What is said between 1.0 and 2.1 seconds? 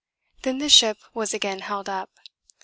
was again held up.